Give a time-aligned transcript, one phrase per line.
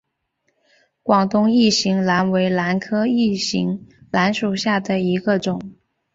[1.03, 5.61] 广东异型兰为兰科异型兰属下的一个种。